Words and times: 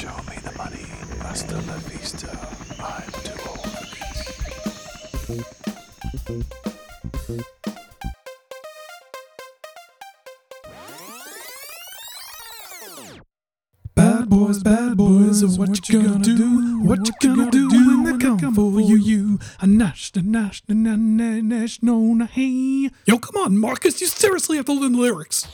Show 0.00 0.08
me 0.30 0.36
the 0.42 0.52
money, 0.56 0.86
Hasta 1.20 1.56
la 1.56 1.76
vista. 1.84 2.30
I'm 2.80 3.12
too 3.20 3.36
old 3.46 3.68
for 3.68 3.84
this. 3.92 4.18
Bad 13.94 14.30
boys, 14.30 14.62
bad 14.62 14.96
boys, 14.96 15.58
what 15.58 15.86
you 15.90 16.02
gonna 16.02 16.24
do? 16.24 16.80
What 16.80 17.06
you 17.06 17.12
gonna 17.36 17.50
do 17.50 17.68
when 17.68 18.04
they 18.04 18.16
come 18.26 18.54
for 18.54 18.80
you? 18.80 19.38
A 19.60 19.66
nash, 19.66 20.12
a 20.14 20.22
nash, 20.22 20.62
a 20.66 20.72
nash, 20.72 21.42
nash, 21.42 21.82
no, 21.82 22.24
hey. 22.24 22.88
Yo, 23.04 23.18
come 23.18 23.36
on, 23.36 23.58
Marcus, 23.58 24.00
you 24.00 24.06
seriously 24.06 24.56
have 24.56 24.64
to 24.64 24.72
learn 24.72 24.92
the 24.92 24.98
lyrics. 24.98 25.46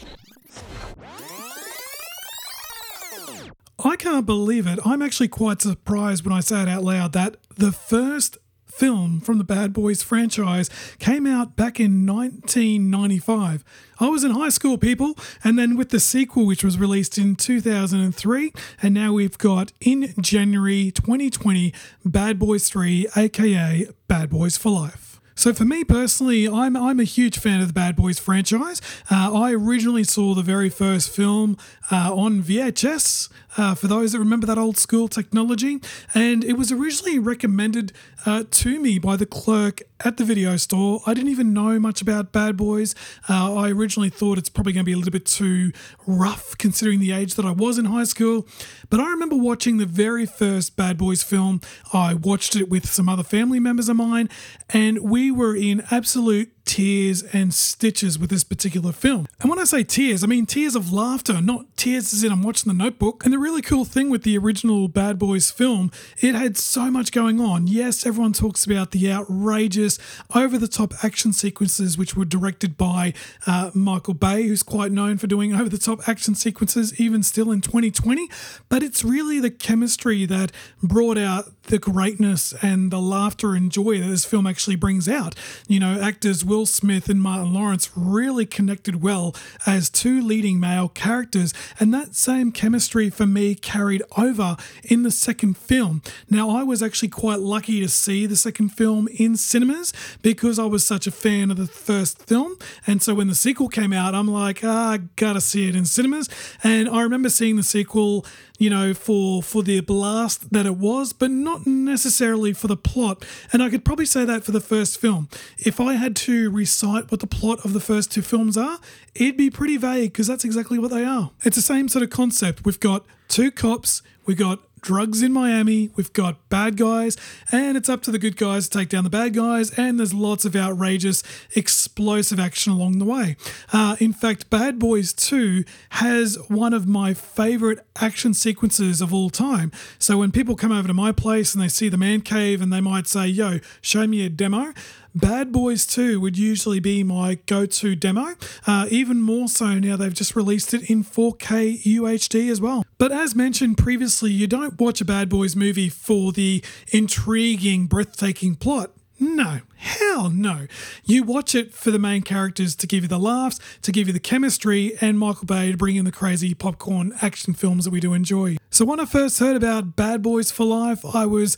I 3.78 3.96
can't 3.96 4.24
believe 4.24 4.66
it. 4.66 4.78
I'm 4.84 5.02
actually 5.02 5.28
quite 5.28 5.60
surprised 5.60 6.24
when 6.24 6.32
I 6.32 6.40
say 6.40 6.62
it 6.62 6.68
out 6.68 6.82
loud 6.82 7.12
that 7.12 7.36
the 7.56 7.72
first 7.72 8.38
film 8.64 9.20
from 9.20 9.38
the 9.38 9.44
Bad 9.44 9.72
Boys 9.72 10.02
franchise 10.02 10.68
came 10.98 11.26
out 11.26 11.56
back 11.56 11.78
in 11.80 12.06
1995. 12.06 13.64
I 13.98 14.08
was 14.08 14.24
in 14.24 14.32
high 14.32 14.50
school, 14.50 14.76
people, 14.76 15.14
and 15.42 15.58
then 15.58 15.76
with 15.76 15.90
the 15.90 16.00
sequel, 16.00 16.46
which 16.46 16.62
was 16.64 16.78
released 16.78 17.16
in 17.18 17.36
2003, 17.36 18.52
and 18.82 18.94
now 18.94 19.12
we've 19.12 19.38
got 19.38 19.72
in 19.80 20.14
January 20.20 20.90
2020 20.90 21.72
Bad 22.04 22.38
Boys 22.38 22.68
3, 22.68 23.08
aka 23.16 23.88
Bad 24.08 24.30
Boys 24.30 24.56
for 24.56 24.70
Life. 24.70 25.15
So 25.38 25.52
for 25.52 25.66
me 25.66 25.84
personally, 25.84 26.48
I'm 26.48 26.78
I'm 26.78 26.98
a 26.98 27.04
huge 27.04 27.38
fan 27.38 27.60
of 27.60 27.68
the 27.68 27.74
Bad 27.74 27.94
Boys 27.94 28.18
franchise. 28.18 28.80
Uh, 29.10 29.30
I 29.34 29.52
originally 29.52 30.02
saw 30.02 30.34
the 30.34 30.42
very 30.42 30.70
first 30.70 31.10
film 31.10 31.58
uh, 31.92 32.10
on 32.14 32.42
VHS. 32.42 33.28
Uh, 33.58 33.74
for 33.74 33.86
those 33.86 34.12
that 34.12 34.18
remember 34.18 34.46
that 34.46 34.58
old 34.58 34.76
school 34.76 35.08
technology, 35.08 35.80
and 36.14 36.44
it 36.44 36.54
was 36.54 36.70
originally 36.72 37.18
recommended 37.18 37.92
uh, 38.26 38.44
to 38.50 38.80
me 38.80 38.98
by 38.98 39.16
the 39.16 39.24
clerk 39.24 39.82
at 40.04 40.16
the 40.18 40.24
video 40.24 40.56
store. 40.56 41.00
I 41.06 41.14
didn't 41.14 41.30
even 41.30 41.54
know 41.54 41.78
much 41.78 42.02
about 42.02 42.32
Bad 42.32 42.56
Boys. 42.56 42.94
Uh, 43.28 43.54
I 43.54 43.70
originally 43.70 44.10
thought 44.10 44.36
it's 44.36 44.50
probably 44.50 44.72
going 44.72 44.84
to 44.84 44.86
be 44.86 44.92
a 44.92 44.96
little 44.98 45.12
bit 45.12 45.24
too 45.24 45.72
rough 46.06 46.58
considering 46.58 47.00
the 47.00 47.12
age 47.12 47.34
that 47.36 47.46
I 47.46 47.52
was 47.52 47.78
in 47.78 47.86
high 47.86 48.04
school. 48.04 48.46
But 48.90 49.00
I 49.00 49.08
remember 49.08 49.36
watching 49.36 49.78
the 49.78 49.86
very 49.86 50.26
first 50.26 50.76
Bad 50.76 50.98
Boys 50.98 51.22
film. 51.22 51.60
I 51.92 52.14
watched 52.14 52.56
it 52.56 52.68
with 52.68 52.86
some 52.86 53.08
other 53.08 53.22
family 53.22 53.60
members 53.60 53.88
of 53.88 53.96
mine, 53.96 54.28
and 54.68 54.98
we 54.98 55.25
were 55.30 55.54
in 55.56 55.82
absolute 55.90 56.55
tears 56.66 57.22
and 57.22 57.54
stitches 57.54 58.18
with 58.18 58.28
this 58.28 58.44
particular 58.44 58.92
film. 58.92 59.26
And 59.40 59.48
when 59.48 59.58
I 59.58 59.64
say 59.64 59.84
tears, 59.84 60.22
I 60.22 60.26
mean 60.26 60.44
tears 60.44 60.74
of 60.74 60.92
laughter, 60.92 61.40
not 61.40 61.64
tears 61.76 62.12
as 62.12 62.22
in 62.22 62.32
I'm 62.32 62.42
watching 62.42 62.70
the 62.70 62.76
notebook. 62.76 63.24
And 63.24 63.32
the 63.32 63.38
really 63.38 63.62
cool 63.62 63.84
thing 63.84 64.10
with 64.10 64.24
the 64.24 64.36
original 64.36 64.88
Bad 64.88 65.18
Boys 65.18 65.50
film, 65.50 65.90
it 66.20 66.34
had 66.34 66.58
so 66.58 66.90
much 66.90 67.12
going 67.12 67.40
on. 67.40 67.68
Yes, 67.68 68.04
everyone 68.04 68.32
talks 68.32 68.66
about 68.66 68.90
the 68.90 69.10
outrageous, 69.10 69.98
over 70.34 70.58
the 70.58 70.68
top 70.68 70.92
action 71.02 71.32
sequences, 71.32 71.96
which 71.96 72.16
were 72.16 72.24
directed 72.24 72.76
by 72.76 73.14
uh, 73.46 73.70
Michael 73.72 74.14
Bay, 74.14 74.42
who's 74.42 74.64
quite 74.64 74.90
known 74.90 75.16
for 75.18 75.28
doing 75.28 75.54
over 75.54 75.68
the 75.68 75.78
top 75.78 76.08
action 76.08 76.34
sequences, 76.34 76.98
even 77.00 77.22
still 77.22 77.52
in 77.52 77.60
2020. 77.60 78.28
But 78.68 78.82
it's 78.82 79.04
really 79.04 79.38
the 79.38 79.50
chemistry 79.50 80.26
that 80.26 80.50
brought 80.82 81.16
out 81.16 81.52
the 81.64 81.78
greatness 81.78 82.54
and 82.62 82.90
the 82.90 83.00
laughter 83.00 83.54
and 83.54 83.70
joy 83.70 83.98
that 83.98 84.06
this 84.06 84.24
film 84.24 84.46
actually 84.46 84.76
brings 84.76 85.08
out. 85.08 85.34
You 85.68 85.78
know, 85.78 86.00
actors 86.00 86.44
Will 86.44 86.55
Smith 86.64 87.08
and 87.08 87.20
Martin 87.20 87.52
Lawrence 87.52 87.90
really 87.94 88.46
connected 88.46 89.02
well 89.02 89.34
as 89.66 89.90
two 89.90 90.22
leading 90.22 90.58
male 90.58 90.88
characters, 90.88 91.52
and 91.78 91.92
that 91.92 92.14
same 92.14 92.52
chemistry 92.52 93.10
for 93.10 93.26
me 93.26 93.54
carried 93.54 94.02
over 94.16 94.56
in 94.84 95.02
the 95.02 95.10
second 95.10 95.58
film. 95.58 96.02
Now, 96.30 96.50
I 96.50 96.62
was 96.62 96.82
actually 96.82 97.08
quite 97.08 97.40
lucky 97.40 97.80
to 97.80 97.88
see 97.88 98.26
the 98.26 98.36
second 98.36 98.70
film 98.70 99.08
in 99.18 99.36
cinemas 99.36 99.92
because 100.22 100.58
I 100.58 100.64
was 100.64 100.86
such 100.86 101.06
a 101.06 101.10
fan 101.10 101.50
of 101.50 101.56
the 101.56 101.66
first 101.66 102.22
film, 102.22 102.56
and 102.86 103.02
so 103.02 103.14
when 103.14 103.26
the 103.26 103.34
sequel 103.34 103.68
came 103.68 103.92
out, 103.92 104.14
I'm 104.14 104.28
like, 104.28 104.60
ah, 104.64 104.92
I 104.92 104.96
gotta 105.16 105.40
see 105.40 105.68
it 105.68 105.76
in 105.76 105.84
cinemas. 105.84 106.28
And 106.62 106.88
I 106.88 107.02
remember 107.02 107.28
seeing 107.28 107.56
the 107.56 107.62
sequel 107.62 108.24
you 108.58 108.70
know, 108.70 108.94
for 108.94 109.42
for 109.42 109.62
the 109.62 109.80
blast 109.80 110.52
that 110.52 110.66
it 110.66 110.76
was, 110.76 111.12
but 111.12 111.30
not 111.30 111.66
necessarily 111.66 112.52
for 112.52 112.68
the 112.68 112.76
plot. 112.76 113.24
And 113.52 113.62
I 113.62 113.70
could 113.70 113.84
probably 113.84 114.06
say 114.06 114.24
that 114.24 114.44
for 114.44 114.52
the 114.52 114.60
first 114.60 114.98
film. 114.98 115.28
If 115.58 115.80
I 115.80 115.94
had 115.94 116.16
to 116.16 116.45
recite 116.50 117.10
what 117.10 117.20
the 117.20 117.26
plot 117.26 117.64
of 117.64 117.72
the 117.72 117.80
first 117.80 118.10
two 118.10 118.22
films 118.22 118.56
are, 118.56 118.78
it'd 119.14 119.36
be 119.36 119.50
pretty 119.50 119.76
vague 119.76 120.12
because 120.12 120.26
that's 120.26 120.44
exactly 120.44 120.78
what 120.78 120.90
they 120.90 121.04
are. 121.04 121.30
It's 121.44 121.56
the 121.56 121.62
same 121.62 121.88
sort 121.88 122.02
of 122.02 122.10
concept. 122.10 122.64
We've 122.64 122.80
got 122.80 123.04
two 123.28 123.50
cops, 123.50 124.02
we've 124.24 124.38
got 124.38 124.60
drugs 124.86 125.20
in 125.20 125.32
Miami, 125.32 125.90
we've 125.96 126.12
got 126.12 126.48
bad 126.48 126.76
guys, 126.76 127.16
and 127.50 127.76
it's 127.76 127.88
up 127.88 128.02
to 128.02 128.12
the 128.12 128.20
good 128.20 128.36
guys 128.36 128.68
to 128.68 128.78
take 128.78 128.88
down 128.88 129.02
the 129.02 129.10
bad 129.10 129.34
guys, 129.34 129.76
and 129.76 129.98
there's 129.98 130.14
lots 130.14 130.44
of 130.44 130.54
outrageous, 130.54 131.24
explosive 131.56 132.38
action 132.38 132.72
along 132.72 133.00
the 133.00 133.04
way. 133.04 133.36
Uh, 133.72 133.96
in 133.98 134.12
fact, 134.12 134.48
Bad 134.48 134.78
Boys 134.78 135.12
2 135.12 135.64
has 135.90 136.38
one 136.48 136.72
of 136.72 136.86
my 136.86 137.14
favorite 137.14 137.80
action 138.00 138.32
sequences 138.32 139.00
of 139.00 139.12
all 139.12 139.28
time. 139.28 139.72
So 139.98 140.18
when 140.18 140.30
people 140.30 140.54
come 140.54 140.70
over 140.70 140.86
to 140.86 140.94
my 140.94 141.10
place 141.10 141.52
and 141.52 141.60
they 141.60 141.68
see 141.68 141.88
the 141.88 141.96
man 141.96 142.20
cave 142.20 142.62
and 142.62 142.72
they 142.72 142.80
might 142.80 143.08
say, 143.08 143.26
Yo, 143.26 143.58
show 143.80 144.06
me 144.06 144.24
a 144.24 144.28
demo. 144.28 144.72
Bad 145.16 145.50
Boys 145.50 145.86
2 145.86 146.20
would 146.20 146.36
usually 146.36 146.78
be 146.78 147.02
my 147.02 147.36
go 147.46 147.64
to 147.64 147.96
demo, 147.96 148.34
uh, 148.66 148.86
even 148.90 149.22
more 149.22 149.48
so 149.48 149.78
now 149.78 149.96
they've 149.96 150.12
just 150.12 150.36
released 150.36 150.74
it 150.74 150.90
in 150.90 151.02
4K 151.02 151.82
UHD 151.84 152.50
as 152.50 152.60
well. 152.60 152.84
But 152.98 153.12
as 153.12 153.34
mentioned 153.34 153.78
previously, 153.78 154.30
you 154.30 154.46
don't 154.46 154.78
watch 154.78 155.00
a 155.00 155.06
Bad 155.06 155.30
Boys 155.30 155.56
movie 155.56 155.88
for 155.88 156.32
the 156.32 156.62
intriguing, 156.92 157.86
breathtaking 157.86 158.56
plot. 158.56 158.90
No, 159.18 159.60
hell 159.76 160.28
no. 160.28 160.66
You 161.06 161.22
watch 161.22 161.54
it 161.54 161.72
for 161.72 161.90
the 161.90 161.98
main 161.98 162.20
characters 162.20 162.76
to 162.76 162.86
give 162.86 163.02
you 163.02 163.08
the 163.08 163.18
laughs, 163.18 163.58
to 163.80 163.92
give 163.92 164.08
you 164.08 164.12
the 164.12 164.20
chemistry, 164.20 164.92
and 165.00 165.18
Michael 165.18 165.46
Bay 165.46 165.70
to 165.70 165.76
bring 165.78 165.96
in 165.96 166.04
the 166.04 166.12
crazy 166.12 166.52
popcorn 166.52 167.14
action 167.22 167.54
films 167.54 167.86
that 167.86 167.90
we 167.90 168.00
do 168.00 168.12
enjoy. 168.12 168.58
So 168.68 168.84
when 168.84 169.00
I 169.00 169.06
first 169.06 169.38
heard 169.38 169.56
about 169.56 169.96
Bad 169.96 170.20
Boys 170.20 170.50
for 170.50 170.64
Life, 170.64 171.02
I 171.14 171.24
was 171.24 171.56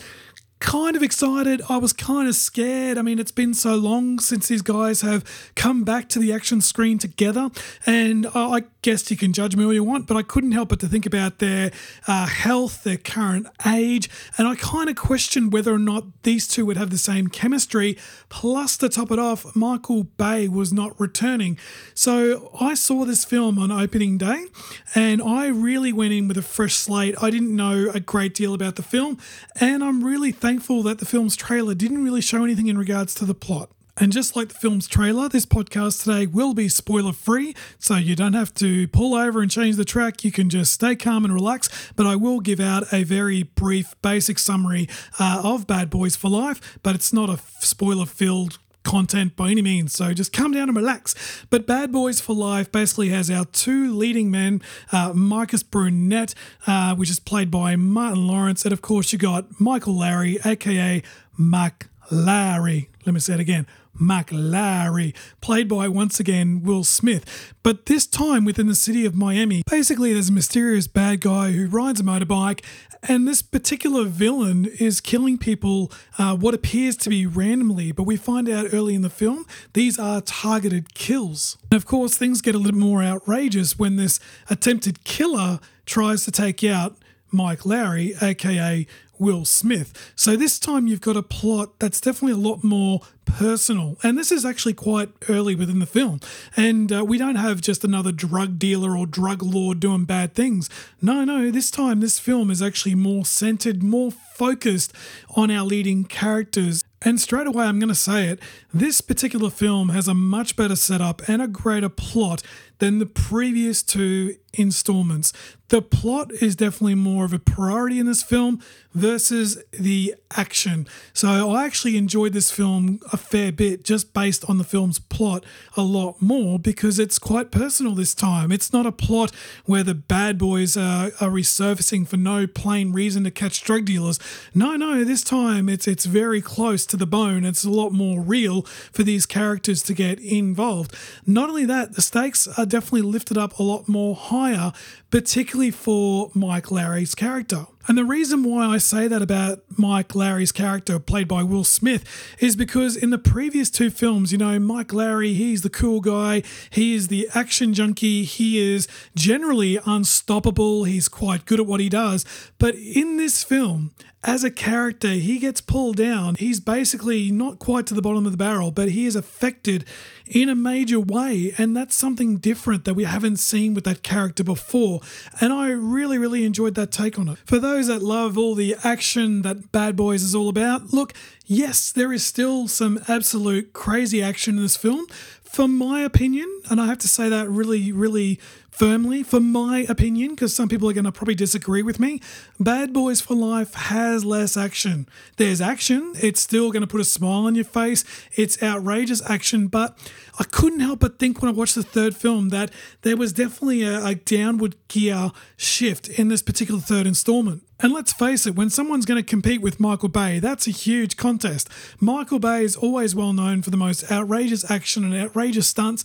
kind 0.60 0.96
of 0.96 1.02
excited. 1.02 1.62
I 1.68 1.76
was 1.76 1.92
kind 1.92 2.28
of 2.28 2.34
scared. 2.34 2.98
I 2.98 3.02
mean, 3.02 3.18
it's 3.18 3.30
been 3.30 3.54
so 3.54 3.76
long 3.76 4.18
since 4.18 4.48
these 4.48 4.62
guys 4.62 5.02
have 5.02 5.24
come 5.54 5.84
back 5.84 6.08
to 6.10 6.18
the 6.18 6.32
action 6.32 6.60
screen 6.60 6.98
together. 6.98 7.50
And 7.86 8.26
I 8.34 8.64
guess 8.82 9.10
you 9.10 9.16
can 9.16 9.32
judge 9.32 9.56
me 9.56 9.64
all 9.64 9.72
you 9.72 9.84
want, 9.84 10.06
but 10.06 10.16
I 10.16 10.22
couldn't 10.22 10.52
help 10.52 10.70
but 10.70 10.80
to 10.80 10.88
think 10.88 11.06
about 11.06 11.38
their 11.38 11.70
uh, 12.06 12.26
health, 12.26 12.82
their 12.82 12.96
current 12.96 13.46
age. 13.66 14.10
And 14.36 14.48
I 14.48 14.56
kind 14.56 14.90
of 14.90 14.96
questioned 14.96 15.52
whether 15.52 15.72
or 15.72 15.78
not 15.78 16.04
these 16.24 16.48
two 16.48 16.66
would 16.66 16.76
have 16.76 16.90
the 16.90 16.98
same 16.98 17.28
chemistry. 17.28 17.96
Plus, 18.28 18.76
to 18.78 18.88
top 18.88 19.10
it 19.10 19.18
off, 19.18 19.54
Michael 19.54 20.04
Bay 20.04 20.48
was 20.48 20.72
not 20.72 20.98
returning. 21.00 21.58
So 21.94 22.50
I 22.60 22.74
saw 22.74 23.04
this 23.04 23.24
film 23.24 23.58
on 23.58 23.70
opening 23.70 24.18
day 24.18 24.46
and 24.94 25.22
I 25.22 25.46
really 25.48 25.92
went 25.92 26.12
in 26.12 26.26
with 26.26 26.36
a 26.36 26.42
fresh 26.42 26.74
slate. 26.74 27.14
I 27.22 27.30
didn't 27.30 27.54
know 27.54 27.90
a 27.94 28.00
great 28.00 28.34
deal 28.34 28.54
about 28.54 28.76
the 28.76 28.82
film. 28.82 29.18
And 29.60 29.84
I'm 29.84 30.02
really 30.02 30.32
thankful 30.32 30.47
thankful 30.48 30.82
that 30.82 30.98
the 30.98 31.04
film's 31.04 31.36
trailer 31.36 31.74
didn't 31.74 32.02
really 32.02 32.22
show 32.22 32.42
anything 32.42 32.68
in 32.68 32.78
regards 32.78 33.14
to 33.14 33.26
the 33.26 33.34
plot. 33.34 33.70
And 33.98 34.10
just 34.10 34.34
like 34.34 34.48
the 34.48 34.54
film's 34.54 34.88
trailer, 34.88 35.28
this 35.28 35.44
podcast 35.44 36.04
today 36.04 36.24
will 36.24 36.54
be 36.54 36.70
spoiler 36.70 37.12
free, 37.12 37.54
so 37.78 37.96
you 37.96 38.16
don't 38.16 38.32
have 38.32 38.54
to 38.54 38.88
pull 38.88 39.14
over 39.14 39.42
and 39.42 39.50
change 39.50 39.76
the 39.76 39.84
track. 39.84 40.24
You 40.24 40.32
can 40.32 40.48
just 40.48 40.72
stay 40.72 40.96
calm 40.96 41.26
and 41.26 41.34
relax. 41.34 41.68
But 41.96 42.06
I 42.06 42.16
will 42.16 42.40
give 42.40 42.60
out 42.60 42.90
a 42.94 43.02
very 43.02 43.42
brief, 43.42 43.94
basic 44.00 44.38
summary 44.38 44.88
uh, 45.18 45.42
of 45.44 45.66
Bad 45.66 45.90
Boys 45.90 46.16
for 46.16 46.30
Life, 46.30 46.78
but 46.82 46.94
it's 46.94 47.12
not 47.12 47.28
a 47.28 47.40
spoiler 47.60 48.06
filled 48.06 48.58
content 48.88 49.36
by 49.36 49.50
any 49.50 49.60
means. 49.60 49.92
So 49.92 50.14
just 50.14 50.32
calm 50.32 50.52
down 50.52 50.70
and 50.70 50.76
relax. 50.76 51.14
But 51.50 51.66
Bad 51.66 51.92
Boys 51.92 52.22
for 52.22 52.34
Life 52.34 52.72
basically 52.72 53.10
has 53.10 53.30
our 53.30 53.44
two 53.44 53.94
leading 53.94 54.30
men, 54.30 54.62
uh, 54.90 55.12
Marcus 55.14 55.62
Burnett, 55.62 56.34
uh, 56.66 56.94
which 56.94 57.10
is 57.10 57.20
played 57.20 57.50
by 57.50 57.76
Martin 57.76 58.26
Lawrence, 58.26 58.64
and 58.64 58.72
of 58.72 58.80
course 58.80 59.12
you 59.12 59.18
got 59.18 59.60
Michael 59.60 59.94
Lowrey, 59.94 60.44
aka 60.44 61.02
Mac 61.36 61.88
Larry. 62.10 62.88
Let 63.04 63.12
me 63.12 63.20
say 63.20 63.34
it 63.34 63.40
again. 63.40 63.66
Mac 63.98 64.30
Larry, 64.32 65.14
played 65.40 65.68
by 65.68 65.88
once 65.88 66.20
again 66.20 66.62
Will 66.62 66.84
Smith, 66.84 67.54
but 67.62 67.86
this 67.86 68.06
time 68.06 68.44
within 68.44 68.66
the 68.66 68.74
city 68.74 69.04
of 69.04 69.14
Miami. 69.14 69.62
Basically, 69.68 70.12
there's 70.12 70.28
a 70.28 70.32
mysterious 70.32 70.86
bad 70.86 71.20
guy 71.20 71.52
who 71.52 71.66
rides 71.66 72.00
a 72.00 72.02
motorbike, 72.02 72.64
and 73.02 73.26
this 73.28 73.42
particular 73.42 74.04
villain 74.04 74.66
is 74.78 75.00
killing 75.00 75.38
people 75.38 75.92
uh, 76.18 76.36
what 76.36 76.54
appears 76.54 76.96
to 76.96 77.10
be 77.10 77.26
randomly, 77.26 77.92
but 77.92 78.04
we 78.04 78.16
find 78.16 78.48
out 78.48 78.66
early 78.72 78.94
in 78.94 79.02
the 79.02 79.10
film 79.10 79.46
these 79.74 79.98
are 79.98 80.20
targeted 80.20 80.94
kills. 80.94 81.56
And 81.70 81.76
of 81.76 81.86
course, 81.86 82.16
things 82.16 82.40
get 82.40 82.54
a 82.54 82.58
little 82.58 82.80
more 82.80 83.02
outrageous 83.02 83.78
when 83.78 83.96
this 83.96 84.18
attempted 84.50 85.04
killer 85.04 85.60
tries 85.86 86.24
to 86.24 86.30
take 86.30 86.64
out 86.64 86.96
Mike 87.30 87.60
Lowrey, 87.60 88.20
aka 88.22 88.86
Will 89.18 89.44
Smith. 89.44 90.12
So 90.16 90.36
this 90.36 90.58
time 90.58 90.86
you've 90.86 91.00
got 91.00 91.16
a 91.16 91.22
plot 91.22 91.78
that's 91.78 92.00
definitely 92.00 92.32
a 92.32 92.48
lot 92.48 92.64
more 92.64 93.00
personal. 93.28 93.96
And 94.02 94.18
this 94.18 94.32
is 94.32 94.44
actually 94.44 94.74
quite 94.74 95.10
early 95.28 95.54
within 95.54 95.78
the 95.78 95.86
film. 95.86 96.20
And 96.56 96.92
uh, 96.92 97.04
we 97.04 97.18
don't 97.18 97.36
have 97.36 97.60
just 97.60 97.84
another 97.84 98.10
drug 98.10 98.58
dealer 98.58 98.96
or 98.96 99.06
drug 99.06 99.42
lord 99.42 99.80
doing 99.80 100.04
bad 100.04 100.34
things. 100.34 100.68
No, 101.00 101.24
no, 101.24 101.50
this 101.50 101.70
time 101.70 102.00
this 102.00 102.18
film 102.18 102.50
is 102.50 102.62
actually 102.62 102.94
more 102.94 103.24
centered, 103.24 103.82
more 103.82 104.10
focused 104.10 104.92
on 105.36 105.50
our 105.50 105.64
leading 105.64 106.04
characters. 106.04 106.82
And 107.02 107.20
straight 107.20 107.46
away, 107.46 107.66
I'm 107.66 107.78
going 107.78 107.88
to 107.88 107.94
say 107.94 108.26
it 108.26 108.40
this 108.72 109.00
particular 109.00 109.50
film 109.50 109.90
has 109.90 110.08
a 110.08 110.14
much 110.14 110.56
better 110.56 110.76
setup 110.76 111.28
and 111.28 111.40
a 111.40 111.48
greater 111.48 111.88
plot 111.88 112.42
than 112.78 112.98
the 112.98 113.06
previous 113.06 113.82
two 113.82 114.36
installments. 114.54 115.32
The 115.68 115.82
plot 115.82 116.32
is 116.32 116.56
definitely 116.56 116.94
more 116.94 117.26
of 117.26 117.34
a 117.34 117.38
priority 117.38 117.98
in 117.98 118.06
this 118.06 118.22
film 118.22 118.60
versus 118.94 119.62
the 119.70 120.14
action. 120.34 120.88
So 121.12 121.50
I 121.50 121.66
actually 121.66 121.98
enjoyed 121.98 122.32
this 122.32 122.50
film 122.50 123.00
a 123.12 123.18
fair 123.18 123.52
bit 123.52 123.84
just 123.84 124.14
based 124.14 124.48
on 124.48 124.56
the 124.56 124.64
film's 124.64 124.98
plot 124.98 125.44
a 125.76 125.82
lot 125.82 126.22
more 126.22 126.58
because 126.58 126.98
it's 126.98 127.18
quite 127.18 127.50
personal 127.50 127.94
this 127.94 128.14
time. 128.14 128.50
It's 128.50 128.72
not 128.72 128.86
a 128.86 128.92
plot 128.92 129.34
where 129.66 129.82
the 129.82 129.94
bad 129.94 130.38
boys 130.38 130.74
are, 130.74 131.08
are 131.20 131.30
resurfacing 131.30 132.08
for 132.08 132.16
no 132.16 132.46
plain 132.46 132.92
reason 132.94 133.24
to 133.24 133.30
catch 133.30 133.62
drug 133.62 133.84
dealers. 133.84 134.18
No, 134.54 134.74
no, 134.74 135.04
this 135.04 135.22
time 135.22 135.68
it's 135.68 135.86
it's 135.86 136.06
very 136.06 136.40
close 136.40 136.86
to 136.86 136.96
the 136.96 137.06
bone. 137.06 137.44
It's 137.44 137.64
a 137.64 137.70
lot 137.70 137.92
more 137.92 138.22
real 138.22 138.62
for 138.62 139.02
these 139.02 139.26
characters 139.26 139.82
to 139.82 139.92
get 139.92 140.18
involved. 140.20 140.94
Not 141.26 141.50
only 141.50 141.66
that, 141.66 141.94
the 141.94 142.02
stakes 142.02 142.48
are 142.58 142.66
definitely 142.68 143.02
lifted 143.02 143.36
up 143.36 143.58
a 143.58 143.62
lot 143.62 143.88
more 143.88 144.14
higher, 144.14 144.72
particularly 145.10 145.70
for 145.70 146.30
Mike 146.34 146.70
Larry's 146.70 147.14
character. 147.14 147.66
And 147.88 147.96
the 147.96 148.04
reason 148.04 148.42
why 148.44 148.66
I 148.66 148.76
say 148.76 149.08
that 149.08 149.22
about 149.22 149.60
Mike 149.78 150.14
Larry's 150.14 150.52
character, 150.52 150.98
played 150.98 151.26
by 151.26 151.42
Will 151.42 151.64
Smith, 151.64 152.04
is 152.38 152.54
because 152.54 152.96
in 152.96 153.08
the 153.08 153.16
previous 153.16 153.70
two 153.70 153.88
films, 153.88 154.30
you 154.30 154.36
know, 154.36 154.58
Mike 154.58 154.92
Larry, 154.92 155.32
he's 155.32 155.62
the 155.62 155.70
cool 155.70 156.02
guy, 156.02 156.42
he 156.68 156.94
is 156.94 157.08
the 157.08 157.26
action 157.34 157.72
junkie, 157.72 158.24
he 158.24 158.58
is 158.58 158.88
generally 159.14 159.78
unstoppable, 159.86 160.84
he's 160.84 161.08
quite 161.08 161.46
good 161.46 161.60
at 161.60 161.66
what 161.66 161.80
he 161.80 161.88
does. 161.88 162.26
But 162.58 162.74
in 162.74 163.16
this 163.16 163.42
film, 163.42 163.92
as 164.24 164.42
a 164.42 164.50
character, 164.50 165.10
he 165.10 165.38
gets 165.38 165.60
pulled 165.60 165.96
down. 165.96 166.34
He's 166.34 166.58
basically 166.58 167.30
not 167.30 167.60
quite 167.60 167.86
to 167.86 167.94
the 167.94 168.02
bottom 168.02 168.26
of 168.26 168.32
the 168.32 168.38
barrel, 168.38 168.72
but 168.72 168.90
he 168.90 169.06
is 169.06 169.14
affected 169.14 169.84
in 170.26 170.48
a 170.48 170.56
major 170.56 170.98
way. 170.98 171.54
And 171.56 171.76
that's 171.76 171.94
something 171.94 172.38
different 172.38 172.84
that 172.84 172.94
we 172.94 173.04
haven't 173.04 173.36
seen 173.36 173.74
with 173.74 173.84
that 173.84 174.02
character 174.02 174.42
before. 174.42 175.00
And 175.40 175.52
I 175.52 175.70
really, 175.70 176.18
really 176.18 176.44
enjoyed 176.44 176.74
that 176.74 176.90
take 176.90 177.16
on 177.16 177.28
it. 177.28 177.38
For 177.44 177.60
those 177.60 177.86
that 177.86 178.02
love 178.02 178.36
all 178.36 178.56
the 178.56 178.74
action 178.82 179.42
that 179.42 179.70
Bad 179.70 179.94
Boys 179.94 180.24
is 180.24 180.34
all 180.34 180.48
about, 180.48 180.92
look, 180.92 181.14
yes, 181.46 181.92
there 181.92 182.12
is 182.12 182.26
still 182.26 182.66
some 182.66 183.00
absolute 183.06 183.72
crazy 183.72 184.20
action 184.20 184.56
in 184.56 184.62
this 184.62 184.76
film. 184.76 185.06
For 185.42 185.68
my 185.68 186.02
opinion, 186.02 186.60
and 186.68 186.80
I 186.80 186.86
have 186.86 186.98
to 186.98 187.08
say 187.08 187.28
that 187.28 187.48
really, 187.48 187.90
really 187.90 188.38
firmly, 188.78 189.24
for 189.24 189.40
my 189.40 189.84
opinion, 189.88 190.30
because 190.30 190.54
some 190.54 190.68
people 190.68 190.88
are 190.88 190.92
going 190.92 191.04
to 191.04 191.10
probably 191.10 191.34
disagree 191.34 191.82
with 191.82 191.98
me, 191.98 192.20
Bad 192.60 192.92
Boys 192.92 193.20
for 193.20 193.34
Life 193.34 193.74
has 193.74 194.24
less 194.24 194.56
action. 194.56 195.08
There's 195.36 195.60
action, 195.60 196.12
it's 196.22 196.40
still 196.40 196.70
going 196.70 196.82
to 196.82 196.86
put 196.86 197.00
a 197.00 197.04
smile 197.04 197.46
on 197.46 197.56
your 197.56 197.64
face, 197.64 198.04
it's 198.36 198.62
outrageous 198.62 199.20
action, 199.28 199.66
but 199.66 199.98
I 200.38 200.44
couldn't 200.44 200.80
help 200.80 201.00
but 201.00 201.18
think 201.18 201.42
when 201.42 201.50
I 201.50 201.54
watched 201.54 201.74
the 201.74 201.82
third 201.82 202.14
film 202.14 202.50
that 202.50 202.70
there 203.02 203.16
was 203.16 203.32
definitely 203.32 203.82
a, 203.82 204.04
a 204.04 204.14
downward 204.14 204.76
gear 204.86 205.32
shift 205.56 206.08
in 206.08 206.28
this 206.28 206.42
particular 206.42 206.80
third 206.80 207.08
installment. 207.08 207.64
And 207.80 207.92
let's 207.92 208.12
face 208.12 208.44
it, 208.44 208.56
when 208.56 208.70
someone's 208.70 209.06
going 209.06 209.22
to 209.22 209.28
compete 209.28 209.60
with 209.60 209.78
Michael 209.78 210.08
Bay, 210.08 210.40
that's 210.40 210.66
a 210.66 210.72
huge 210.72 211.16
contest. 211.16 211.68
Michael 212.00 212.40
Bay 212.40 212.64
is 212.64 212.74
always 212.74 213.14
well 213.14 213.32
known 213.32 213.62
for 213.62 213.70
the 213.70 213.76
most 213.76 214.10
outrageous 214.10 214.68
action 214.68 215.04
and 215.04 215.14
outrageous 215.14 215.68
stunts, 215.68 216.02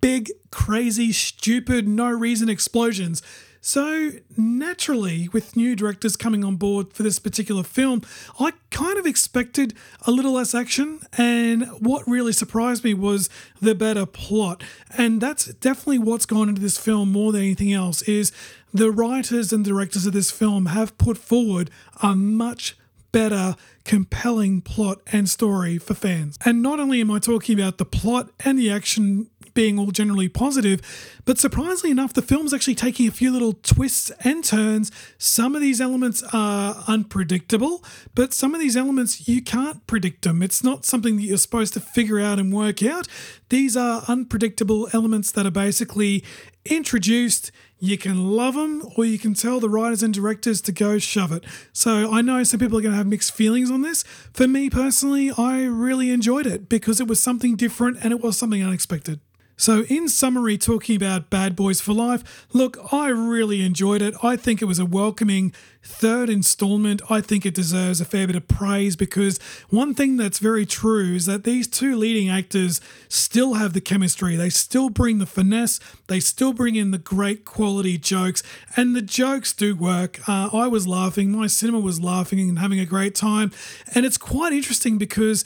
big, 0.00 0.30
crazy, 0.50 1.12
stupid, 1.12 1.86
no 2.02 2.10
reason 2.10 2.48
explosions. 2.48 3.22
So, 3.64 4.10
naturally, 4.36 5.28
with 5.28 5.56
new 5.56 5.76
directors 5.76 6.16
coming 6.16 6.42
on 6.42 6.56
board 6.56 6.92
for 6.92 7.04
this 7.04 7.20
particular 7.20 7.62
film, 7.62 8.02
I 8.40 8.54
kind 8.70 8.98
of 8.98 9.06
expected 9.06 9.74
a 10.04 10.10
little 10.10 10.32
less 10.32 10.52
action. 10.52 10.98
And 11.16 11.68
what 11.78 12.02
really 12.08 12.32
surprised 12.32 12.82
me 12.82 12.92
was 12.92 13.30
the 13.60 13.76
better 13.76 14.04
plot. 14.04 14.64
And 14.98 15.20
that's 15.20 15.44
definitely 15.46 16.00
what's 16.00 16.26
gone 16.26 16.48
into 16.48 16.60
this 16.60 16.76
film 16.76 17.12
more 17.12 17.30
than 17.30 17.42
anything 17.42 17.72
else 17.72 18.02
is 18.02 18.32
the 18.74 18.90
writers 18.90 19.52
and 19.52 19.64
directors 19.64 20.06
of 20.06 20.12
this 20.12 20.32
film 20.32 20.66
have 20.66 20.98
put 20.98 21.16
forward 21.16 21.70
a 22.02 22.16
much 22.16 22.76
better, 23.12 23.54
compelling 23.84 24.60
plot 24.60 24.98
and 25.12 25.28
story 25.28 25.78
for 25.78 25.94
fans. 25.94 26.36
And 26.44 26.62
not 26.62 26.80
only 26.80 27.00
am 27.00 27.10
I 27.12 27.20
talking 27.20 27.58
about 27.58 27.78
the 27.78 27.84
plot 27.84 28.30
and 28.44 28.58
the 28.58 28.70
action 28.70 29.28
being 29.54 29.78
all 29.78 29.90
generally 29.90 30.28
positive, 30.28 30.80
but 31.24 31.38
surprisingly 31.38 31.90
enough, 31.90 32.12
the 32.12 32.22
film's 32.22 32.52
actually 32.52 32.74
taking 32.74 33.06
a 33.06 33.10
few 33.10 33.30
little 33.30 33.54
twists 33.54 34.10
and 34.24 34.44
turns. 34.44 34.90
Some 35.18 35.54
of 35.54 35.62
these 35.62 35.80
elements 35.80 36.22
are 36.32 36.82
unpredictable, 36.88 37.84
but 38.14 38.32
some 38.32 38.54
of 38.54 38.60
these 38.60 38.76
elements 38.76 39.28
you 39.28 39.42
can't 39.42 39.86
predict 39.86 40.22
them. 40.22 40.42
It's 40.42 40.64
not 40.64 40.84
something 40.84 41.16
that 41.16 41.22
you're 41.22 41.38
supposed 41.38 41.74
to 41.74 41.80
figure 41.80 42.20
out 42.20 42.38
and 42.38 42.52
work 42.52 42.82
out. 42.82 43.08
These 43.48 43.76
are 43.76 44.02
unpredictable 44.08 44.88
elements 44.92 45.30
that 45.32 45.46
are 45.46 45.50
basically 45.50 46.24
introduced 46.64 47.50
you 47.84 47.98
can 47.98 48.36
love 48.36 48.54
them 48.54 48.80
or 48.96 49.04
you 49.04 49.18
can 49.18 49.34
tell 49.34 49.58
the 49.58 49.68
writers 49.68 50.04
and 50.04 50.14
directors 50.14 50.60
to 50.60 50.70
go 50.70 51.00
shove 51.00 51.32
it. 51.32 51.44
So 51.72 52.12
I 52.12 52.22
know 52.22 52.44
some 52.44 52.60
people 52.60 52.78
are 52.78 52.80
going 52.80 52.92
to 52.92 52.96
have 52.96 53.08
mixed 53.08 53.32
feelings 53.32 53.72
on 53.72 53.82
this. 53.82 54.04
For 54.32 54.46
me 54.46 54.70
personally, 54.70 55.32
I 55.36 55.64
really 55.64 56.12
enjoyed 56.12 56.46
it 56.46 56.68
because 56.68 57.00
it 57.00 57.08
was 57.08 57.20
something 57.20 57.56
different 57.56 57.98
and 58.00 58.12
it 58.12 58.20
was 58.20 58.38
something 58.38 58.62
unexpected. 58.62 59.18
So, 59.56 59.84
in 59.84 60.08
summary, 60.08 60.58
talking 60.58 60.96
about 60.96 61.30
Bad 61.30 61.54
Boys 61.54 61.80
for 61.80 61.92
Life, 61.92 62.46
look, 62.52 62.78
I 62.92 63.08
really 63.08 63.62
enjoyed 63.64 64.02
it. 64.02 64.14
I 64.22 64.36
think 64.36 64.60
it 64.60 64.64
was 64.64 64.78
a 64.78 64.86
welcoming 64.86 65.52
third 65.82 66.30
installment. 66.30 67.02
I 67.10 67.20
think 67.20 67.44
it 67.44 67.54
deserves 67.54 68.00
a 68.00 68.04
fair 68.04 68.26
bit 68.26 68.36
of 68.36 68.48
praise 68.48 68.96
because 68.96 69.38
one 69.68 69.94
thing 69.94 70.16
that's 70.16 70.38
very 70.38 70.64
true 70.64 71.14
is 71.14 71.26
that 71.26 71.44
these 71.44 71.68
two 71.68 71.96
leading 71.96 72.28
actors 72.28 72.80
still 73.08 73.54
have 73.54 73.72
the 73.72 73.80
chemistry. 73.80 74.36
They 74.36 74.48
still 74.48 74.90
bring 74.90 75.18
the 75.18 75.26
finesse, 75.26 75.80
they 76.06 76.18
still 76.20 76.52
bring 76.52 76.74
in 76.74 76.90
the 76.90 76.98
great 76.98 77.44
quality 77.44 77.98
jokes, 77.98 78.42
and 78.76 78.96
the 78.96 79.02
jokes 79.02 79.52
do 79.52 79.76
work. 79.76 80.26
Uh, 80.28 80.48
I 80.52 80.66
was 80.66 80.86
laughing, 80.86 81.30
my 81.30 81.46
cinema 81.46 81.80
was 81.80 82.00
laughing 82.00 82.40
and 82.40 82.58
having 82.58 82.80
a 82.80 82.86
great 82.86 83.14
time. 83.14 83.52
And 83.94 84.06
it's 84.06 84.18
quite 84.18 84.52
interesting 84.52 84.98
because 84.98 85.44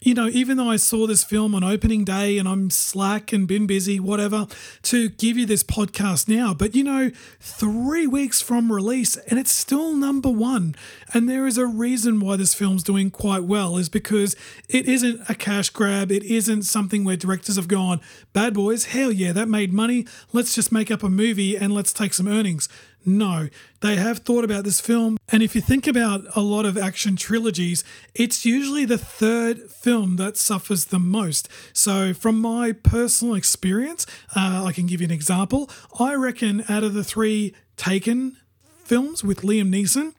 you 0.00 0.14
know, 0.14 0.28
even 0.28 0.56
though 0.56 0.70
I 0.70 0.76
saw 0.76 1.06
this 1.06 1.24
film 1.24 1.54
on 1.54 1.64
opening 1.64 2.04
day 2.04 2.38
and 2.38 2.48
I'm 2.48 2.70
slack 2.70 3.32
and 3.32 3.48
been 3.48 3.66
busy, 3.66 3.98
whatever, 3.98 4.46
to 4.84 5.08
give 5.10 5.36
you 5.36 5.46
this 5.46 5.64
podcast 5.64 6.28
now, 6.28 6.54
but 6.54 6.74
you 6.74 6.84
know, 6.84 7.10
three 7.40 8.06
weeks 8.06 8.40
from 8.40 8.72
release 8.72 9.16
and 9.16 9.38
it's 9.38 9.50
still 9.52 9.94
number 9.94 10.30
one. 10.30 10.74
And 11.12 11.28
there 11.28 11.46
is 11.46 11.58
a 11.58 11.66
reason 11.66 12.20
why 12.20 12.36
this 12.36 12.54
film's 12.54 12.82
doing 12.82 13.10
quite 13.10 13.44
well, 13.44 13.76
is 13.76 13.88
because 13.88 14.36
it 14.68 14.86
isn't 14.86 15.20
a 15.28 15.34
cash 15.34 15.70
grab. 15.70 16.12
It 16.12 16.22
isn't 16.22 16.62
something 16.62 17.04
where 17.04 17.16
directors 17.16 17.56
have 17.56 17.68
gone, 17.68 18.00
bad 18.32 18.54
boys, 18.54 18.86
hell 18.86 19.10
yeah, 19.10 19.32
that 19.32 19.48
made 19.48 19.72
money. 19.72 20.06
Let's 20.32 20.54
just 20.54 20.70
make 20.70 20.90
up 20.90 21.02
a 21.02 21.08
movie 21.08 21.56
and 21.56 21.72
let's 21.72 21.92
take 21.92 22.14
some 22.14 22.28
earnings. 22.28 22.68
No, 23.08 23.48
they 23.80 23.96
have 23.96 24.18
thought 24.18 24.44
about 24.44 24.64
this 24.64 24.80
film. 24.80 25.16
And 25.30 25.42
if 25.42 25.54
you 25.54 25.60
think 25.60 25.86
about 25.86 26.24
a 26.36 26.40
lot 26.40 26.66
of 26.66 26.76
action 26.76 27.16
trilogies, 27.16 27.84
it's 28.14 28.44
usually 28.44 28.84
the 28.84 28.98
third 28.98 29.70
film 29.70 30.16
that 30.16 30.36
suffers 30.36 30.86
the 30.86 30.98
most. 30.98 31.48
So, 31.72 32.12
from 32.12 32.40
my 32.40 32.72
personal 32.72 33.34
experience, 33.34 34.06
uh, 34.36 34.64
I 34.66 34.72
can 34.72 34.86
give 34.86 35.00
you 35.00 35.06
an 35.06 35.12
example. 35.12 35.70
I 35.98 36.14
reckon 36.14 36.64
out 36.68 36.84
of 36.84 36.94
the 36.94 37.04
three 37.04 37.54
Taken 37.76 38.36
films 38.84 39.22
with 39.22 39.42
Liam 39.42 39.68
Neeson, 39.72 40.12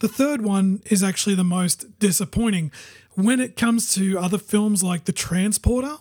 the 0.00 0.08
third 0.08 0.42
one 0.42 0.82
is 0.86 1.02
actually 1.02 1.36
the 1.36 1.44
most 1.44 1.98
disappointing. 1.98 2.72
When 3.14 3.40
it 3.40 3.56
comes 3.56 3.94
to 3.94 4.18
other 4.18 4.38
films 4.38 4.82
like 4.82 5.04
The 5.04 5.12
Transporter, 5.12 5.98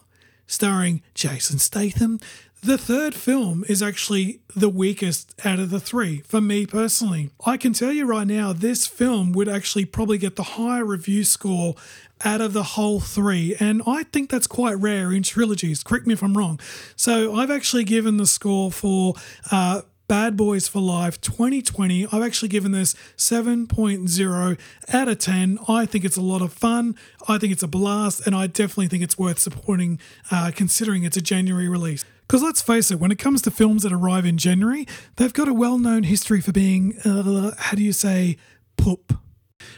starring 0.53 1.01
Jason 1.15 1.57
Statham, 1.57 2.19
the 2.61 2.77
third 2.77 3.13
film 3.13 3.65
is 3.67 3.81
actually 3.81 4.39
the 4.55 4.69
weakest 4.69 5.33
out 5.45 5.59
of 5.59 5.69
the 5.69 5.79
three 5.79 6.19
for 6.19 6.39
me 6.39 6.65
personally. 6.65 7.31
I 7.45 7.57
can 7.57 7.73
tell 7.73 7.91
you 7.91 8.05
right 8.05 8.27
now, 8.27 8.53
this 8.53 8.87
film 8.87 9.33
would 9.33 9.49
actually 9.49 9.83
probably 9.83 10.17
get 10.17 10.37
the 10.37 10.43
higher 10.43 10.85
review 10.85 11.25
score 11.25 11.75
out 12.23 12.39
of 12.39 12.53
the 12.53 12.63
whole 12.63 13.01
three, 13.01 13.55
and 13.59 13.81
I 13.85 14.03
think 14.03 14.29
that's 14.29 14.47
quite 14.47 14.75
rare 14.75 15.11
in 15.11 15.23
trilogies. 15.23 15.83
Correct 15.83 16.07
me 16.07 16.13
if 16.13 16.23
I'm 16.23 16.37
wrong. 16.37 16.57
So 16.95 17.35
I've 17.35 17.51
actually 17.51 17.83
given 17.83 18.15
the 18.15 18.27
score 18.27 18.71
for 18.71 19.15
uh, 19.51 19.81
Bad 20.07 20.35
Boys 20.35 20.67
for 20.67 20.81
Life 20.81 21.21
2020. 21.21 22.07
I've 22.11 22.23
actually 22.23 22.49
given 22.49 22.71
this 22.71 22.93
7.0 23.15 24.59
out 24.93 25.07
of 25.07 25.17
10. 25.19 25.59
I 25.67 25.85
think 25.85 26.03
it's 26.03 26.17
a 26.17 26.21
lot 26.21 26.41
of 26.41 26.51
fun. 26.51 26.95
I 27.27 27.37
think 27.37 27.53
it's 27.53 27.63
a 27.63 27.67
blast, 27.67 28.25
and 28.27 28.35
I 28.35 28.47
definitely 28.47 28.87
think 28.87 29.03
it's 29.03 29.17
worth 29.17 29.39
supporting 29.39 29.99
uh, 30.29 30.51
considering 30.53 31.03
it's 31.03 31.17
a 31.17 31.21
January 31.21 31.69
release. 31.69 32.03
Because 32.27 32.43
let's 32.43 32.61
face 32.61 32.91
it, 32.91 32.99
when 32.99 33.11
it 33.11 33.19
comes 33.19 33.41
to 33.43 33.51
films 33.51 33.83
that 33.83 33.93
arrive 33.93 34.25
in 34.25 34.37
January, 34.37 34.87
they've 35.15 35.33
got 35.33 35.47
a 35.47 35.53
well 35.53 35.77
known 35.77 36.03
history 36.03 36.41
for 36.41 36.51
being, 36.51 36.97
uh, 37.05 37.51
how 37.57 37.75
do 37.75 37.83
you 37.83 37.93
say, 37.93 38.37
poop. 38.77 39.17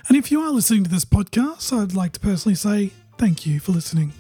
And 0.07 0.17
if 0.17 0.31
you 0.31 0.41
are 0.41 0.49
listening 0.49 0.83
to 0.85 0.89
this 0.89 1.05
podcast, 1.05 1.71
I'd 1.71 1.93
like 1.93 2.13
to 2.13 2.19
personally 2.19 2.55
say 2.55 2.91
thank 3.17 3.45
you 3.45 3.59
for 3.59 3.71
listening. 3.71 4.13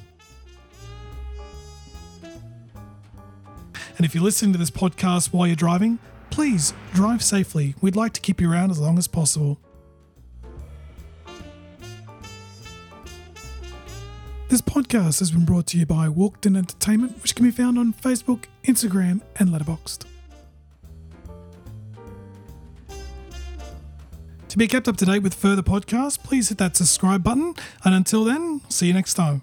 And 3.97 4.05
if 4.05 4.13
you're 4.13 4.23
listening 4.23 4.51
to 4.51 4.59
this 4.59 4.71
podcast 4.71 5.27
while 5.27 5.47
you're 5.47 5.55
driving, 5.55 5.99
please 6.29 6.73
drive 6.93 7.23
safely. 7.23 7.75
We'd 7.81 7.95
like 7.95 8.13
to 8.13 8.21
keep 8.21 8.41
you 8.41 8.51
around 8.51 8.71
as 8.71 8.79
long 8.79 8.97
as 8.97 9.07
possible. 9.07 9.59
This 14.49 14.61
podcast 14.61 15.19
has 15.19 15.31
been 15.31 15.45
brought 15.45 15.67
to 15.67 15.77
you 15.77 15.85
by 15.85 16.07
Walked 16.09 16.45
In 16.45 16.55
Entertainment, 16.55 17.21
which 17.21 17.35
can 17.35 17.45
be 17.45 17.51
found 17.51 17.79
on 17.79 17.93
Facebook, 17.93 18.45
Instagram, 18.65 19.21
and 19.37 19.49
Letterboxd. 19.49 20.05
To 24.49 24.57
be 24.57 24.67
kept 24.67 24.87
up 24.87 24.97
to 24.97 25.05
date 25.05 25.23
with 25.23 25.33
further 25.33 25.63
podcasts, 25.63 26.21
please 26.21 26.49
hit 26.49 26.57
that 26.59 26.77
subscribe 26.77 27.23
button. 27.23 27.55
And 27.83 27.95
until 27.95 28.23
then, 28.23 28.61
see 28.69 28.87
you 28.87 28.93
next 28.93 29.15
time. 29.15 29.41